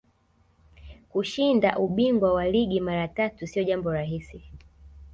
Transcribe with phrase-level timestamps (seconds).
[1.11, 4.41] kushinda ubingwa wa ligi mara tatu siyo jambo rahisi